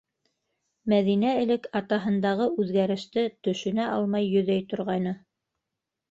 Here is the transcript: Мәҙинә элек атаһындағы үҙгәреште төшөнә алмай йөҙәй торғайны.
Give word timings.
Мәҙинә 0.91 1.33
элек 1.41 1.67
атаһындағы 1.79 2.47
үҙгәреште 2.63 3.25
төшөнә 3.49 3.85
алмай 3.97 4.31
йөҙәй 4.31 4.65
торғайны. 4.73 5.13